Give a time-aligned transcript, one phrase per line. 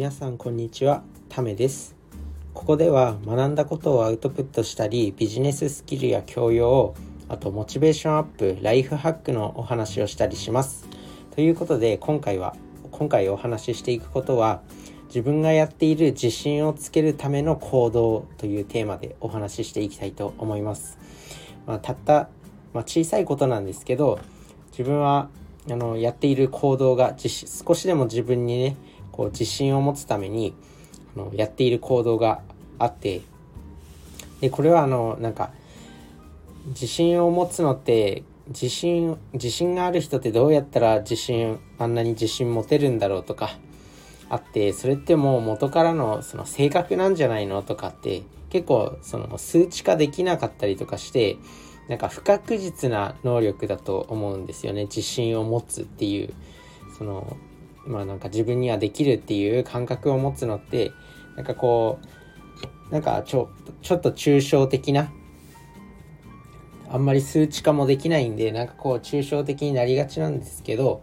[0.00, 1.94] 皆さんこんにちはためです。
[2.54, 6.94] ここでは学んだことをアウトプットしたりビジネススキルや教養
[7.28, 10.88] あとモチベーションアップライフハックのお話をしたりします。
[11.32, 12.56] ということで今回は
[12.90, 14.62] 今回お話ししていくことは
[15.08, 20.96] 自分がやっている自信をつけるための行動というテーマでお話ししていきたいと思います、
[21.66, 22.30] まあ、たった、
[22.72, 24.18] まあ、小さいことなんですけど
[24.70, 25.28] 自分は
[25.70, 28.76] あのやっている行動が少しでも自分にね
[29.20, 30.54] こう自信を持つために
[31.14, 32.40] あのやっている行動が
[32.78, 33.20] あって
[34.40, 35.50] でこれはあのなんか
[36.68, 43.50] 自信を持つのって自信自信がある人ってどうやったら自信あんなに自信持てるんだろうとか
[44.30, 51.36] あってそれってもう元からのその性格なんじゃないのとかって結構その数値化できなかったりとかして
[51.88, 54.84] なんか不確実な能力だと思うんですよね。
[54.84, 56.32] 自信を持つっていう
[56.96, 57.36] その
[57.86, 60.92] まあなんか自分にはできるっていう感覚を持つのって
[61.36, 61.98] なんかこ
[62.90, 63.50] うなんかちょ
[63.82, 65.10] ちょっと抽象的な
[66.88, 71.02] あんまり数値化もできないんでなんかこう抽象的になりがちなんですけど、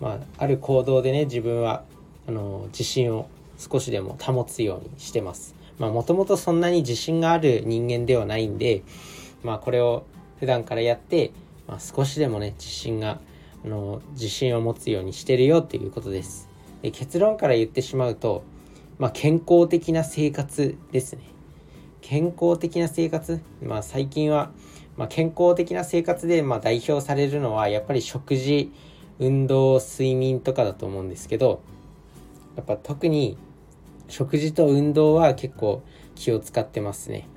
[0.00, 1.84] まあ、ある行動でね自分は
[2.28, 5.54] あの自信を少しでも保つようにしてます。
[5.78, 8.82] まあもともとそんなに自信がある人間ではないんで、
[9.42, 10.04] まあこれを
[10.42, 11.30] 普段からやって、
[11.68, 13.20] まあ、少しでもね、自信が、
[13.68, 16.48] の、自信を持つようにしてるよっていうことです。
[16.82, 18.42] で結論から言ってしまうと、
[18.98, 21.22] まあ、健康的な生活ですね。
[22.00, 24.50] 健康的な生活まあ最近は、
[24.96, 28.72] まあ、健康的な生活でま代表されるのはやっぱり食事、
[29.18, 31.62] 運動、睡眠とかだと思うんですけど、
[32.56, 33.38] やっぱ特に
[34.08, 35.82] 食事と運動は結構
[36.14, 37.28] 気を使ってますね。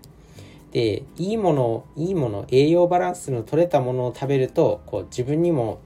[0.71, 5.79] でいいものいいもの栄養バランスの取れたものを食べるとこう自分にも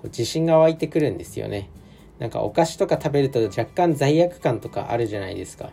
[0.00, 1.70] こう自信が湧いてくるんですよね。
[2.18, 5.70] なんかお菓子とか食べると若干罪悪感とかあるじゃないですか。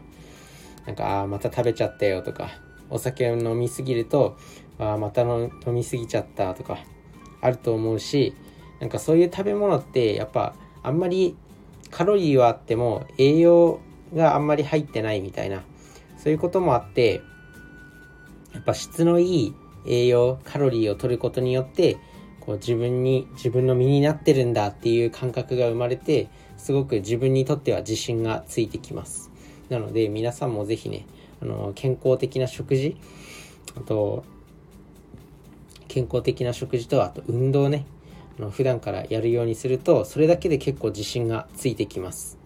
[0.86, 2.68] なんかああまた食べちゃったよとか。
[2.90, 4.38] お酒を飲みすぎると
[4.80, 6.78] ああまたの飲みすぎちゃったとか
[7.42, 8.34] あると思うし
[8.80, 11.36] なんかそういう食べ物ってやっぱあんまり
[11.92, 13.80] カロリーはあっても栄養
[14.14, 15.64] があんまり入ってないみたいな
[16.18, 17.22] そういうこともあって
[18.54, 19.56] やっぱ質のいい
[19.88, 21.98] 栄養カロリーを取ることによって
[22.48, 29.30] こう自分に自分の身になってるんだっていう感覚が生まれてすごく自分にとっては自信がついてきます。
[29.70, 31.06] なので皆さんも是非ね
[31.42, 32.96] あの健康的な食事
[33.76, 34.24] あと
[35.90, 37.86] 健康的な食事とあと運動ね
[38.40, 42.38] あの普段からやるようにするとそれだけで結構自信がついてきます。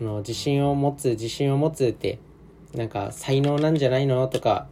[0.00, 2.18] あの自信を持つ自信を持つって
[2.74, 4.26] なんか才能なんじゃないの？
[4.28, 4.68] とか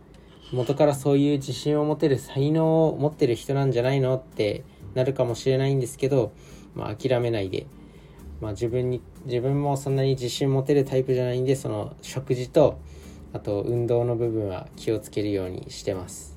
[0.53, 6.33] 元からそういう自信を持てる才能を持ってる人なんじゃないのってなるかもしれないんですけど、
[6.75, 7.67] まあ、諦めないで、
[8.41, 12.79] まあ、自分に自分もそんなに自信持てるタイプじゃないんでその食事と
[13.33, 16.37] あと運動の部分は気をつけるようにしてます。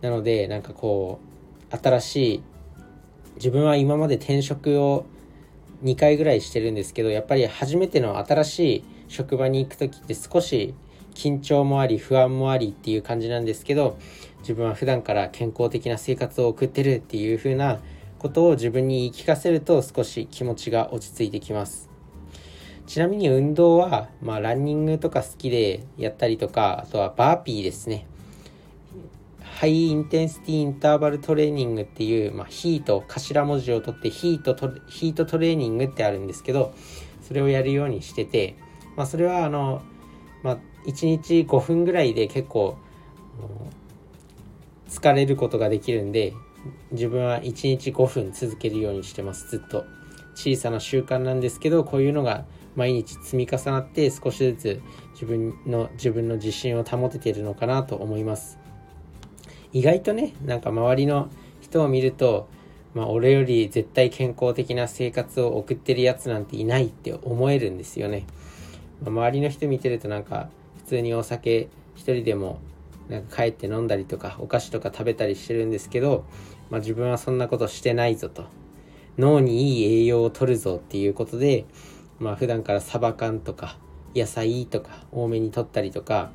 [0.00, 1.20] なのでなんかこ
[1.72, 2.42] う新しい
[3.36, 5.06] 自分は今まで転職を
[5.84, 10.74] 2回ぐらいしてるんですけどやっぱり初めての新しい職場に行く時って少し
[11.18, 13.98] 緊張もあり不安もありっていう感じなんですけど
[14.38, 17.80] 自分は普段から健康的な生活を送ってるっていう風な
[18.20, 21.90] ことを自分に言い聞かせると少し気持ちが落ち着いてきます。
[22.86, 28.06] ちなみに運動は、まあ、ランニングとか好きでやったりとかあとはバーピーですね。
[29.42, 36.72] ハイインテンシティインターバルトレーニングっていう、まあ、ヒート頭文字を取ってヒートトヒートトレーニングってあるんですけど
[37.22, 38.56] それをやるようにしてて、
[38.96, 39.82] まあ、それはあの、
[40.42, 42.78] まあ、1日5分ぐらいで結構
[44.88, 46.32] 疲れることができるんで
[46.92, 49.48] 自分は1日5分続けるようにしてます。
[49.50, 49.84] ずっと。
[50.34, 52.44] 小さな習慣なんですけどこういうのが
[52.76, 54.80] 毎日積み重なって少しずつ
[55.14, 58.56] 自分の自分の自信を保てているのかなと思います。
[59.72, 61.28] 意外とねなんか周りの
[61.60, 62.48] 人を見ると
[62.94, 68.24] まあ俺より絶対健康的な生活を送ってるやつなんていないって思えるんですよね、
[69.04, 70.48] 周りの人見てるとなんか
[70.78, 72.60] 普通にお酒一人でも
[73.08, 76.24] なんか帰って飲んだりとかお菓子とか食べたりしてるんですけど、
[76.70, 78.46] まあ、自分はそんなことしてないぞと。
[79.18, 81.64] 脳にいい栄養を取るぞっていうことで、
[82.20, 83.76] まあ普段からサバ缶とか
[84.14, 86.30] 野菜とか多めに取ったりとか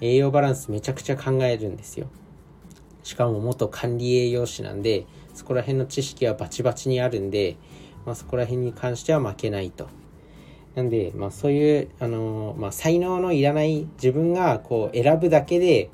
[0.00, 2.08] 栄養バランスめちゃくちゃ考えるんですよ。
[3.04, 7.56] しかも元管理栄養士なんでそこら辺の知識はバチバチにあるんで、
[8.04, 9.88] まあ、そこら辺に関しては負けないと。
[10.78, 15.90] なんで、まあそういう、あのまあ才能のいらない自分がこう選ぶだけで、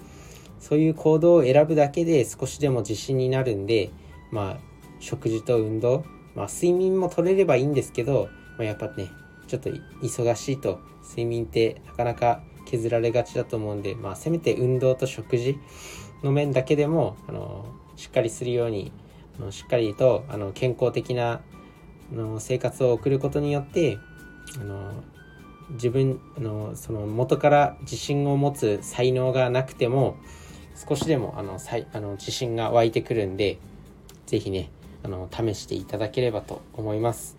[0.60, 3.90] そういう行動を選ぶだけで少しでも自信になるんで、
[4.30, 4.58] まあ
[5.00, 6.04] 食事と運動、
[6.34, 8.28] まあ睡眠も取れればいいんですけど、
[8.58, 9.10] まあ、やっぱね、
[9.46, 9.70] ちょっと
[10.02, 15.58] 忙しいと睡眠ってなかなか削られがちだと思うんで、まあ、せめて運動と食事
[16.22, 17.66] の面だけでもあの
[17.96, 18.92] しっかりするように
[19.38, 21.40] あのしっかりとあの健康的な
[22.12, 23.98] あの生活を送ることによって
[24.60, 24.92] あの
[25.70, 30.16] 自分あのその元から自信を持つ才能がなくても
[30.88, 33.58] 少しでもあのさいあの自信が湧いてくるんで
[34.26, 34.70] 是非ね
[35.02, 37.36] あの試していただければと思います。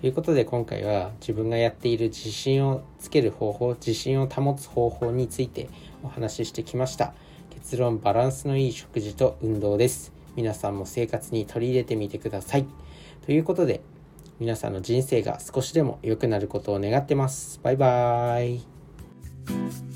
[0.00, 5.68] ということで今回は自分がやっている自信をつける方法自信を保つ方法について
[6.04, 7.14] お話ししてきました。
[7.50, 10.12] 結論バランスのいい食事と運動です。
[10.36, 12.66] 皆さんも生活に取り入れてみてください。
[13.26, 13.80] ということで
[14.40, 17.58] 皆さんの人生が少しでも良くなることを願ってます。
[17.62, 19.87] バイバーイ。